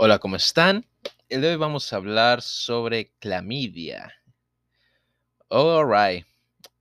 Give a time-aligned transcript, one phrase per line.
[0.00, 0.86] Hola, ¿cómo están?
[1.28, 4.14] El de hoy vamos a hablar sobre clamidia.
[5.50, 6.24] Alright.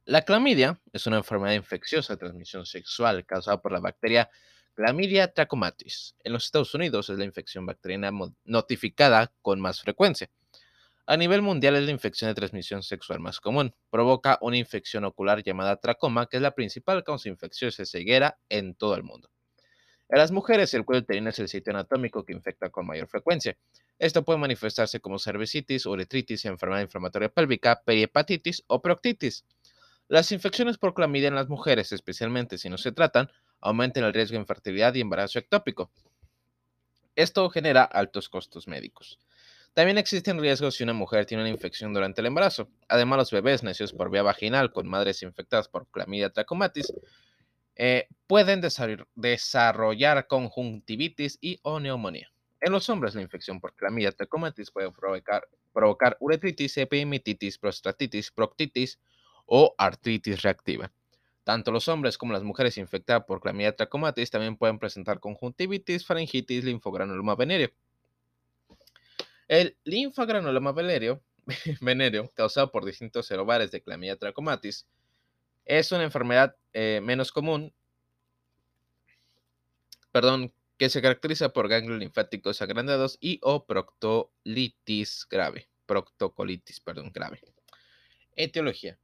[0.06, 4.30] La clamidia es una enfermedad infecciosa de transmisión sexual causada por la bacteria
[4.76, 6.16] Clamidia trachomatis.
[6.24, 8.12] En los Estados Unidos es la infección bacteriana
[8.46, 10.30] notificada con más frecuencia.
[11.08, 13.74] A nivel mundial es la infección de transmisión sexual más común.
[13.90, 18.76] Provoca una infección ocular llamada tracoma, que es la principal causa infecciosa de ceguera en
[18.76, 19.32] todo el mundo.
[20.10, 23.58] En las mujeres, el cuello uterino es el sitio anatómico que infecta con mayor frecuencia.
[24.00, 29.44] Esto puede manifestarse como cervicitis, uretritis, enfermedad inflamatoria pélvica, perihepatitis o proctitis.
[30.08, 34.36] Las infecciones por clamidia en las mujeres, especialmente si no se tratan, aumentan el riesgo
[34.36, 35.92] de infertilidad y embarazo ectópico.
[37.18, 39.20] Esto genera altos costos médicos.
[39.74, 42.70] También existen riesgos si una mujer tiene una infección durante el embarazo.
[42.88, 46.94] Además, los bebés nacidos por vía vaginal con madres infectadas por clamidia trachomatis
[47.80, 52.32] eh, pueden desarrollar conjuntivitis y o neumonía.
[52.60, 59.00] En los hombres, la infección por clamidia trachomatis puede provocar, uretritis, epimititis, prostatitis, proctitis
[59.46, 60.92] o artritis reactiva.
[61.44, 66.64] Tanto los hombres como las mujeres infectadas por clamidia trachomatis también pueden presentar conjuntivitis, faringitis,
[66.64, 67.70] linfogranuloma venéreo.
[69.48, 71.22] El linfogranuloma venéreo,
[71.82, 74.88] venéreo causado por distintos serovares de clamidia trachomatis
[75.68, 77.74] es una enfermedad eh, menos común,
[80.12, 87.42] perdón, que se caracteriza por ganglios linfáticos agrandados y o proctolitis grave, proctocolitis, perdón, grave.
[88.36, 88.98] Etiología.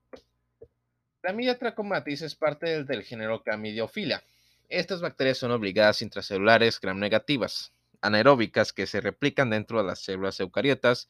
[1.22, 4.24] Clamidia trachomatis es parte del, género Chlamydophila.
[4.70, 10.40] Estas bacterias son obligadas intracelulares gram negativas, anaeróbicas que se replican dentro de las células
[10.40, 11.10] eucariotas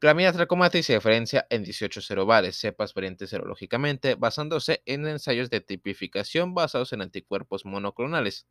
[0.00, 6.54] Clamidia trachomatis se diferencia en 18 serovares, cepas variantes serológicamente, basándose en ensayos de tipificación
[6.54, 8.46] basados en anticuerpos monoclonales.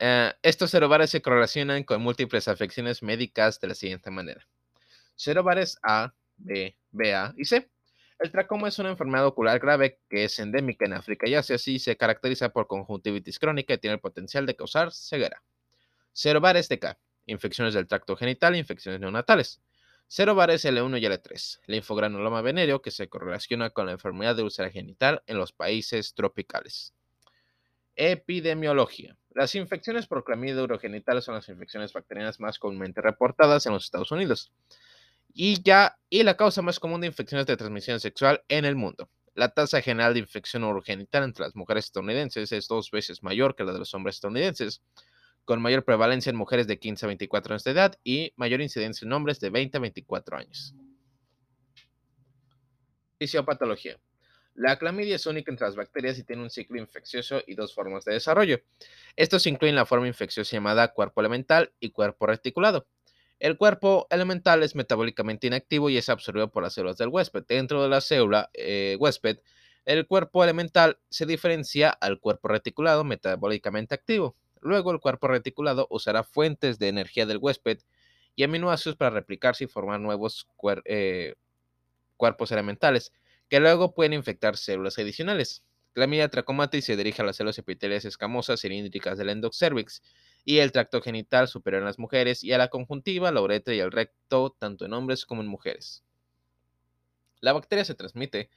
[0.00, 4.48] Eh, estos serovares se correlacionan con múltiples afecciones médicas de la siguiente manera.
[5.14, 7.70] Serovares A, B, BA y C.
[8.18, 11.78] El tracoma es una enfermedad ocular grave que es endémica en África y Asia y
[11.78, 15.40] se caracteriza por conjuntivitis crónica y tiene el potencial de causar ceguera.
[16.12, 16.98] Serovares de K.
[17.26, 19.60] Infecciones del tracto genital, infecciones neonatales.
[20.12, 25.22] Serovares L1 y L3, linfogranuloma venéreo que se correlaciona con la enfermedad de úlcera genital
[25.28, 26.92] en los países tropicales.
[27.94, 29.16] Epidemiología.
[29.30, 34.10] Las infecciones por clamidia urogenital son las infecciones bacterianas más comúnmente reportadas en los Estados
[34.10, 34.50] Unidos
[35.32, 39.08] y ya y la causa más común de infecciones de transmisión sexual en el mundo.
[39.36, 43.62] La tasa general de infección urogenital entre las mujeres estadounidenses es dos veces mayor que
[43.62, 44.82] la de los hombres estadounidenses,
[45.44, 49.04] con mayor prevalencia en mujeres de 15 a 24 años de edad y mayor incidencia
[49.04, 50.74] en hombres de 20 a 24 años.
[53.18, 53.98] Fisiopatología.
[54.54, 58.04] La clamidia es única entre las bacterias y tiene un ciclo infeccioso y dos formas
[58.04, 58.60] de desarrollo.
[59.16, 62.86] Estos incluyen la forma infecciosa llamada cuerpo elemental y cuerpo reticulado.
[63.38, 67.44] El cuerpo elemental es metabólicamente inactivo y es absorbido por las células del huésped.
[67.48, 69.38] Dentro de la célula eh, huésped,
[69.86, 74.36] el cuerpo elemental se diferencia al cuerpo reticulado metabólicamente activo.
[74.60, 77.78] Luego el cuerpo reticulado usará fuentes de energía del huésped
[78.36, 80.46] y aminoácidos para replicarse y formar nuevos
[80.84, 81.34] eh,
[82.16, 83.12] cuerpos elementales,
[83.48, 85.64] que luego pueden infectar células adicionales.
[85.92, 90.02] Clamidia trachomatis se dirige a las células epiteliales escamosas cilíndricas del endocervix
[90.44, 93.80] y el tracto genital superior en las mujeres y a la conjuntiva, la uretra y
[93.80, 96.04] el recto, tanto en hombres como en mujeres.
[97.40, 98.50] La bacteria se transmite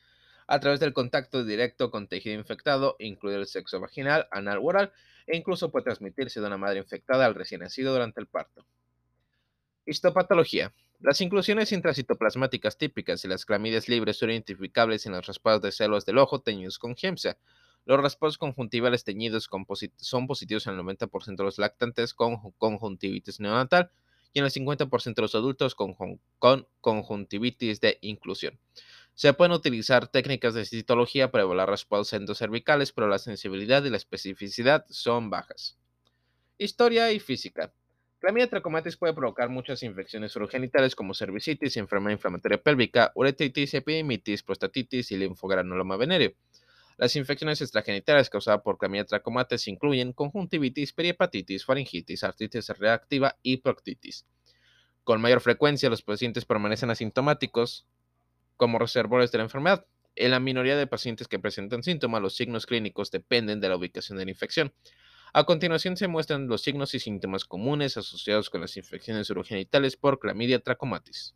[0.47, 4.91] a través del contacto directo con tejido infectado, incluido el sexo vaginal, anal o oral,
[5.27, 8.65] e incluso puede transmitirse de una madre infectada al recién nacido durante el parto.
[9.85, 10.73] Histopatología.
[10.99, 16.05] Las inclusiones intracitoplasmáticas típicas y las clamidias libres son identificables en los raspados de células
[16.05, 17.37] del ojo teñidos con gemsa.
[17.85, 19.49] Los raspados conjuntivales teñidos
[19.97, 23.91] son positivos en el 90% de los lactantes con conjuntivitis neonatal
[24.31, 25.95] y en el 50% de los adultos con
[26.79, 28.57] conjuntivitis de inclusión.
[29.15, 33.97] Se pueden utilizar técnicas de citología para evaluar raspados endocervicales, pero la sensibilidad y la
[33.97, 35.77] especificidad son bajas.
[36.57, 37.71] Historia y física.
[38.19, 45.11] Clamidia trachomatis puede provocar muchas infecciones urogenitales como cervicitis, enfermedad inflamatoria pélvica, uretritis, epidemitis, prostatitis
[45.11, 46.31] y linfogranuloma venéreo.
[46.97, 54.25] Las infecciones extragenitales causadas por Clamidia trachomatis incluyen conjuntivitis, perihepatitis, faringitis, artritis reactiva y proctitis.
[55.03, 57.85] Con mayor frecuencia, los pacientes permanecen asintomáticos,
[58.57, 59.85] como reservorios de la enfermedad.
[60.15, 64.17] En la minoría de pacientes que presentan síntomas, los signos clínicos dependen de la ubicación
[64.17, 64.73] de la infección.
[65.33, 70.19] A continuación se muestran los signos y síntomas comunes asociados con las infecciones urogenitales por
[70.19, 71.35] clamidia trachomatis.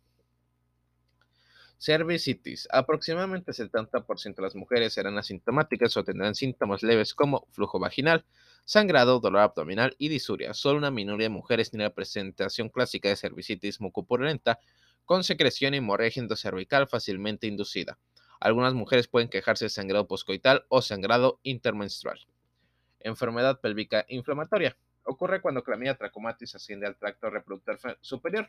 [1.80, 2.68] Cervicitis.
[2.70, 8.24] Aproximadamente el 70% de las mujeres serán asintomáticas o tendrán síntomas leves como flujo vaginal,
[8.64, 10.54] sangrado, dolor abdominal y disuria.
[10.54, 14.58] Solo una minoría de mujeres tiene la presentación clásica de cervicitis mucopurulenta
[15.08, 17.98] con secreción y hemorragia endocervical fácilmente inducida.
[18.40, 22.18] Algunas mujeres pueden quejarse de sangrado poscoital o sangrado intermenstrual.
[23.00, 24.76] Enfermedad pélvica inflamatoria.
[25.04, 28.48] Ocurre cuando clamidia trachomatis asciende al tracto reproductor superior.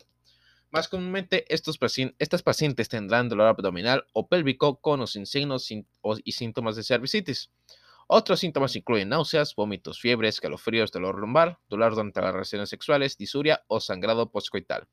[0.69, 1.79] Más comúnmente, estos
[2.19, 7.51] estas pacientes tendrán dolor abdominal o pélvico con o sin signos y síntomas de cervicitis.
[8.07, 13.63] Otros síntomas incluyen náuseas, vómitos, fiebres, escalofríos, dolor lumbar, dolor durante las relaciones sexuales, disuria
[13.67, 14.89] o sangrado postcoital.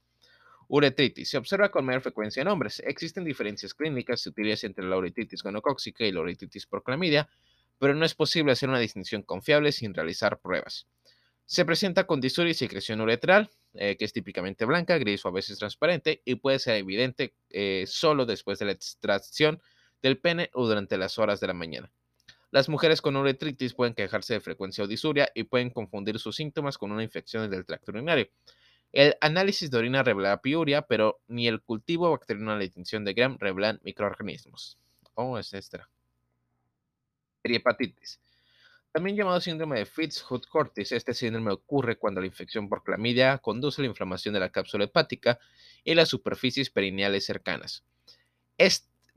[0.69, 1.31] Uretritis.
[1.31, 2.81] Se observa con mayor frecuencia en hombres.
[2.85, 7.29] Existen diferencias clínicas sutiles entre la uretritis gonocóxica y la uretritis por clamidia,
[7.79, 10.87] pero no es posible hacer una distinción confiable sin realizar pruebas.
[11.45, 15.33] Se presenta con disuria y secreción uretral, eh, que es típicamente blanca, gris o a
[15.33, 19.61] veces transparente, y puede ser evidente eh, solo después de la extracción
[20.03, 21.93] del pene o durante las horas de la mañana.
[22.51, 26.79] Las mujeres con uretritis pueden quejarse de frecuencia o disuria y pueden confundir sus síntomas
[26.79, 28.29] con una infección del tracto urinario.
[28.93, 33.15] El análisis de orina revela piuria, pero ni el cultivo bacteriano de la distinción de
[33.15, 34.79] Gram revelan microorganismos.
[35.15, 35.89] ¿Cómo es esta?
[37.43, 38.21] Hepatitis.
[38.93, 43.85] También llamado síndrome de Fitz-Hugh-Curtis, este síndrome ocurre cuando la infección por clamidia conduce a
[43.85, 45.39] la inflamación de la cápsula hepática
[45.85, 47.85] y las superficies perineales cercanas.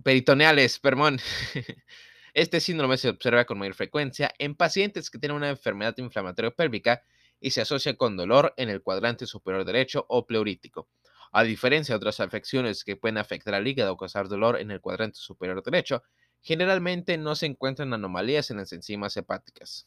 [0.04, 1.20] peritoneales, perdón.
[2.34, 7.02] Este síndrome se observa con mayor frecuencia en pacientes que tienen una enfermedad inflamatoria pélvica
[7.40, 10.88] y se asocia con dolor en el cuadrante superior derecho o pleurítico.
[11.32, 14.82] A diferencia de otras afecciones que pueden afectar al hígado o causar dolor en el
[14.82, 16.04] cuadrante superior derecho,
[16.42, 19.86] generalmente no se encuentran anomalías en las enzimas hepáticas.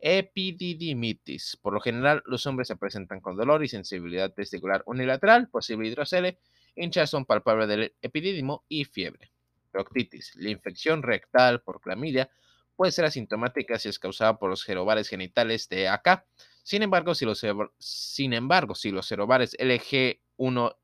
[0.00, 1.58] Epididimitis.
[1.60, 6.38] Por lo general, los hombres se presentan con dolor y sensibilidad testicular unilateral, posible hidrocele,
[6.74, 9.30] hinchazón palpable del epidídimo y fiebre.
[9.70, 10.34] Proctitis.
[10.36, 12.30] La infección rectal por clamidia
[12.74, 16.24] puede ser asintomática si es causada por los gerobares genitales de AK.
[16.62, 17.44] Sin embargo, si los,
[17.78, 18.32] sin
[18.74, 20.76] si los serovares LG1,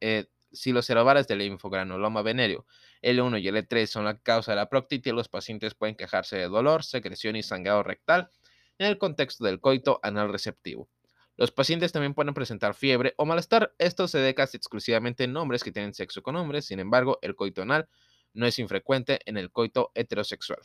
[0.00, 0.86] eh, si los
[1.26, 2.66] del linfogranuloma venéreo
[3.02, 6.84] L1 y L3 son la causa de la proctitis, los pacientes pueden quejarse de dolor,
[6.84, 8.30] secreción y sangrado rectal
[8.78, 10.88] en el contexto del coito anal receptivo.
[11.36, 13.74] Los pacientes también pueden presentar fiebre o malestar.
[13.78, 16.66] Esto se debe casi exclusivamente en hombres que tienen sexo con hombres.
[16.66, 17.88] Sin embargo, el coito anal
[18.32, 20.60] no es infrecuente en el coito heterosexual.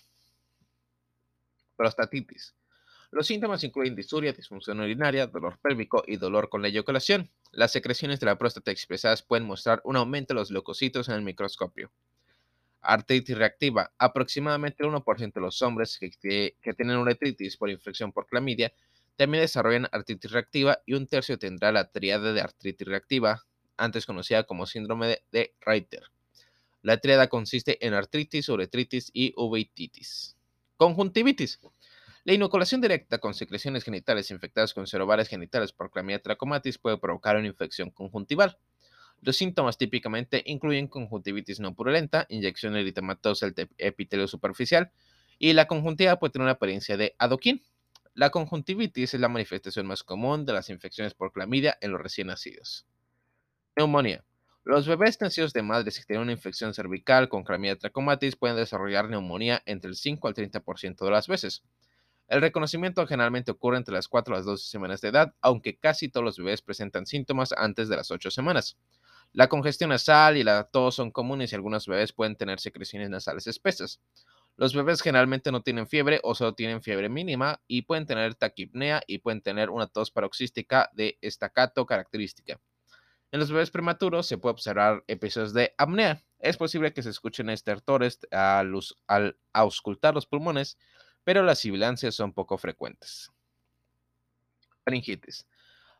[1.76, 2.54] Prostatitis.
[3.12, 7.32] Los síntomas incluyen disuria, disfunción urinaria, dolor pélvico y dolor con la eyaculación.
[7.52, 11.24] Las secreciones de la próstata expresadas pueden mostrar un aumento de los leucocitos en el
[11.24, 11.92] microscopio.
[12.82, 13.92] Artritis reactiva.
[13.98, 18.72] Aproximadamente el 1% de los hombres que, tienen uretritis por infección por clamidia
[19.16, 23.44] también desarrollan artritis reactiva y un tercio tendrá la triada de artritis reactiva,
[23.76, 26.04] antes conocida como síndrome de, de Reiter.
[26.84, 30.38] La triada consiste en artritis, uretritis y uveitis.
[30.78, 31.60] Conjuntivitis.
[32.26, 37.38] La inoculación directa con secreciones genitales infectadas con serovares genitales por Clamidia trachomatis puede provocar
[37.38, 38.58] una infección conjuntival.
[39.22, 44.92] Los síntomas típicamente incluyen conjuntivitis no purulenta, inyección eritematosa del epitelio superficial
[45.38, 47.62] y la conjuntiva puede tener una apariencia de adoquín.
[48.14, 52.28] La conjuntivitis es la manifestación más común de las infecciones por clamidia en los recién
[52.28, 52.86] nacidos.
[53.78, 54.26] Neumonía.
[54.66, 59.10] Los bebés nacidos de madres que tienen una infección cervical con clamidia trachomatis pueden desarrollar
[59.10, 61.64] neumonía entre el 5 al 30% de las veces.
[62.30, 66.10] El reconocimiento generalmente ocurre entre las 4 a las 12 semanas de edad, aunque casi
[66.10, 68.78] todos los bebés presentan síntomas antes de las 8 semanas.
[69.34, 73.48] La congestión nasal y la tos son comunes y algunos bebés pueden tener secreciones nasales
[73.48, 74.00] espesas.
[74.58, 79.02] Los bebés generalmente no tienen fiebre o solo tienen fiebre mínima y pueden tener taquipnea
[79.08, 82.60] y pueden tener una tos paroxística de estacato característica.
[83.32, 86.24] En los bebés prematuros se puede observar episodios de apnea.
[86.40, 88.72] Es posible que se escuchen estertores al,
[89.08, 90.78] al auscultar los pulmones,
[91.24, 93.32] pero las sibilancias son poco frecuentes.
[94.84, 95.48] Faringitis.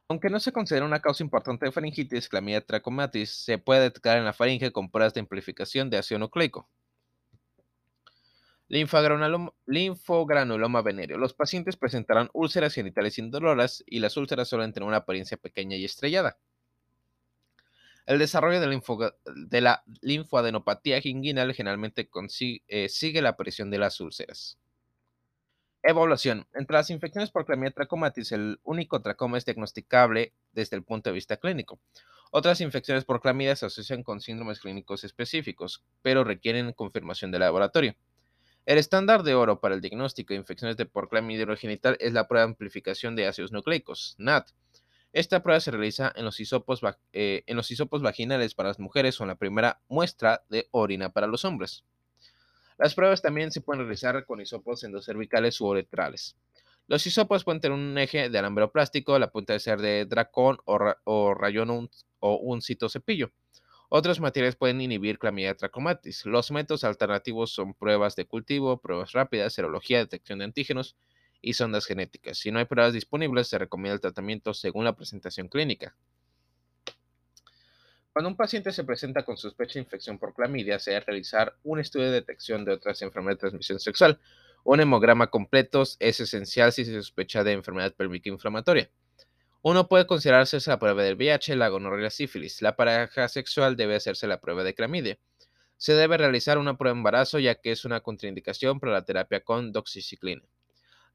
[0.08, 4.26] Aunque no se considera una causa importante de faringitis, clamidia trachomatis se puede detectar en
[4.26, 6.68] la faringe con pruebas de amplificación de ácido nucleico.
[8.70, 11.18] Linfogranuloma, venéreo.
[11.18, 15.86] Los pacientes presentarán úlceras genitales indoloras y las úlceras suelen tener una apariencia pequeña y
[15.86, 16.40] estrellada.
[18.08, 22.10] El desarrollo de, la linfoadenopatía inguinal generalmente
[22.68, 24.58] eh, sigue la aparición de las úlceras.
[25.82, 26.46] Evaluación.
[26.54, 31.14] Entre las infecciones por Clamidia trachomatis, el único tracoma es diagnosticable desde el punto de
[31.14, 31.80] vista clínico.
[32.32, 37.96] Otras infecciones por clamidia se asocian con síndromes clínicos específicos, pero requieren confirmación del laboratorio.
[38.68, 42.28] El estándar de oro para el diagnóstico de infecciones de por clamidia urogenital es la
[42.28, 44.50] prueba de amplificación de ácidos nucleicos, NAT.
[45.12, 46.82] Esta prueba se realiza en los, hisopos,
[47.14, 51.10] eh, en los hisopos vaginales para las mujeres o en la primera muestra de orina
[51.10, 51.84] para los hombres.
[52.80, 56.38] Las pruebas también se pueden realizar con hisopos endocervicales u uretrales.
[56.88, 60.60] Los hisopos pueden tener un eje de alambre plástico, la punta de ser de dracón
[60.64, 63.34] o, rayón o un citocepillo.
[63.90, 66.26] Otros materiales pueden inhibir clamidia trachomatis.
[66.26, 70.96] Los métodos alternativos son pruebas de cultivo, pruebas rápidas, serología, detección de antígenos
[71.42, 72.38] y sondas genéticas.
[72.38, 75.98] Si no hay pruebas disponibles, se recomienda el tratamiento según la presentación clínica.
[78.20, 81.80] Cuando un paciente se presenta con sospecha de infección por clamidia, se debe realizar un
[81.80, 84.20] estudio de detección de otras enfermedades de transmisión sexual.
[84.66, 88.90] Un hemograma completo es esencial si se sospecha de enfermedad pélvica inflamatoria.
[89.62, 92.62] Uno puede considerarse la prueba del VIH, la gonorrea sífilis.
[92.62, 95.18] La pareja sexual debe hacerse la prueba de clamidia.
[95.78, 99.46] Se debe realizar una prueba de embarazo ya que es una contraindicación para la terapia
[99.46, 100.44] con doxiciclina.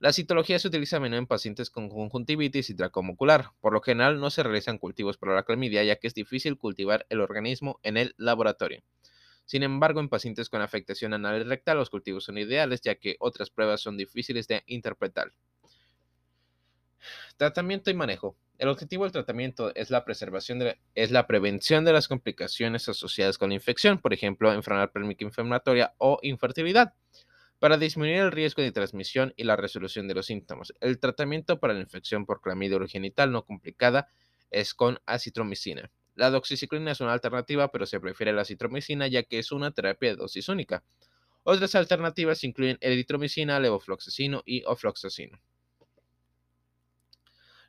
[0.04, 3.52] La citología se utiliza a menudo en pacientes con conjuntivitis y tracoma ocular.
[3.62, 7.06] Por lo general no se realizan cultivos para la clamidia ya que es difícil cultivar
[7.08, 8.82] el organismo en el laboratorio.
[9.46, 13.16] Sin embargo, en pacientes con afectación anal y rectal los cultivos son ideales ya que
[13.18, 15.32] otras pruebas son difíciles de interpretar.
[17.38, 18.36] Tratamiento y manejo.
[18.58, 20.60] El objetivo del tratamiento es la preservación
[20.94, 25.94] es la prevención de las complicaciones asociadas con la infección, por ejemplo, enfermedad pélvica inflamatoria
[25.96, 26.92] o infertilidad
[27.64, 30.74] para disminuir el riesgo de transmisión y la resolución de los síntomas.
[30.82, 34.06] El tratamiento para la infección por clamidia urogenital no complicada
[34.50, 35.90] es con acitromicina.
[36.14, 40.10] La doxiciclina es una alternativa, pero se prefiere la acitromicina ya que es una terapia
[40.10, 40.84] de dosis única.
[41.42, 45.40] Otras alternativas incluyen eritromicina, levofloxacino y ofloxacino.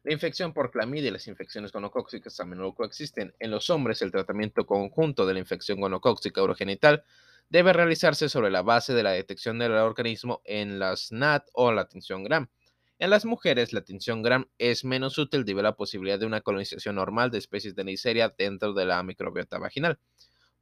[0.04, 3.34] La infección por clamidia y las infecciones gonocóxicas a menudo coexisten.
[3.40, 7.06] En los hombres, el tratamiento conjunto de la infección gonocóxica urogenital
[7.50, 11.88] debe realizarse sobre la base de la detección del organismo en la SNAT o la
[11.88, 12.50] tensión Gram.
[12.98, 16.42] En las mujeres, la tensión Gram es menos útil debido a la posibilidad de una
[16.42, 20.00] colonización normal de especies de Neisseria dentro de la microbiota vaginal.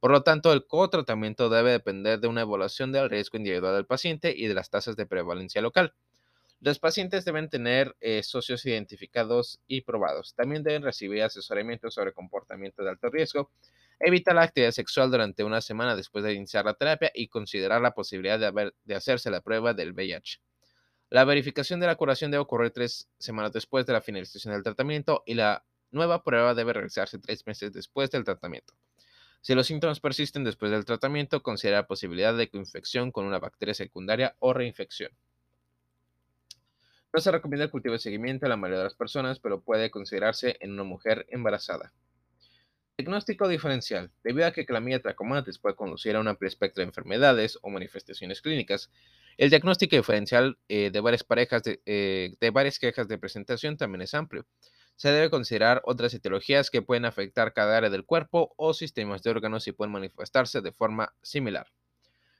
[0.00, 4.34] Por lo tanto, el co-tratamiento debe depender de una evaluación del riesgo individual del paciente
[4.36, 5.94] y de las tasas de prevalencia local.
[6.60, 10.34] Los pacientes deben tener eh, socios identificados y probados.
[10.34, 13.50] También deben recibir asesoramiento sobre comportamiento de alto riesgo
[14.00, 17.92] Evita la actividad sexual durante una semana después de iniciar la terapia y considerar la
[17.94, 20.40] posibilidad de, hacerse la prueba del VIH.
[21.10, 25.22] La verificación de la curación debe ocurrir tres semanas después de la finalización del tratamiento
[25.26, 28.74] y la nueva prueba debe realizarse tres meses después del tratamiento.
[29.40, 33.74] Si los síntomas persisten después del tratamiento, considera la posibilidad de coinfección con una bacteria
[33.74, 35.12] secundaria o reinfección.
[37.12, 39.90] No se recomienda el cultivo de seguimiento a la mayoría de las personas, pero puede
[39.90, 41.92] considerarse en una mujer embarazada.
[42.96, 44.12] Diagnóstico diferencial.
[44.22, 48.40] Debido a que clamidia trachomatis puede conducir a un amplio espectro de enfermedades o manifestaciones
[48.40, 48.88] clínicas,
[49.36, 54.02] el diagnóstico diferencial eh, de, varias parejas de, eh, de varias quejas de presentación también
[54.02, 54.46] es amplio.
[54.94, 59.30] Se debe considerar otras etiologías que pueden afectar cada área del cuerpo o sistemas de
[59.30, 61.66] órganos y pueden manifestarse de forma similar.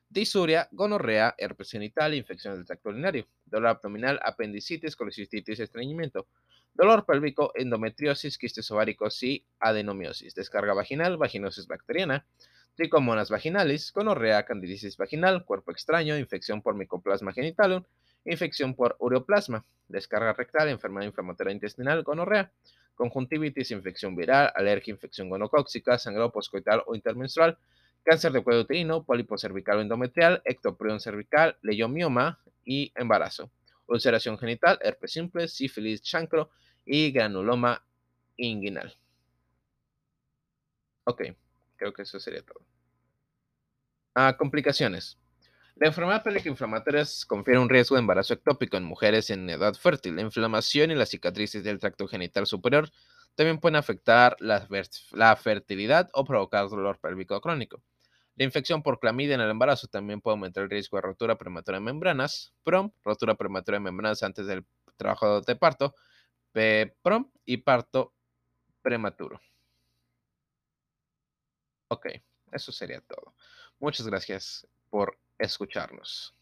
[0.08, 6.28] Disuria, gonorrea, herpes genital, infección del tracto urinario, dolor abdominal, apendicitis, colicistitis, estreñimiento,
[6.74, 12.26] dolor pélvico, endometriosis, quistes ováricos y adenomiosis, descarga vaginal, vaginosis bacteriana,
[12.74, 17.84] tricomonas vaginalis, gonorrea, candidiasis vaginal, cuerpo extraño, infección por micoplasma genitalum,
[18.24, 22.50] infección por ureoplasma, descarga rectal, enfermedad inflamatoria intestinal, gonorrea,
[22.94, 27.58] conjuntivitis, infección viral, alergia, infección gonocóxica, sangrado poscoital o intermenstrual,
[28.02, 33.50] cáncer de cuello uterino, pólipo cervical o endometrial, ectoprión cervical, leiomioma y embarazo,
[33.86, 36.50] ulceración genital, herpes simple, sífilis, chancro,
[36.84, 37.84] y granuloma
[38.36, 38.96] inguinal.
[41.04, 41.22] Ok,
[41.76, 42.64] creo que eso sería todo.
[44.14, 45.18] Ah, complicaciones.
[45.76, 50.14] La enfermedad pélvica inflamatoria confiere un riesgo de embarazo ectópico en mujeres en edad fértil.
[50.14, 52.90] La inflamación y las cicatrices del tracto genital superior
[53.34, 57.82] también pueden afectar la, fertilidad o provocar dolor pélvico crónico.
[58.36, 61.78] La infección por clamidia en el embarazo también puede aumentar el riesgo de rotura prematura
[61.78, 64.64] de membranas, PROM, rotura prematura de membranas antes del
[64.96, 65.94] trabajo de parto,
[67.02, 68.14] prom y parto
[68.82, 69.40] prematuro.
[71.88, 72.06] Ok,
[72.52, 73.34] eso sería todo.
[73.78, 76.34] Muchas gracias por escucharnos.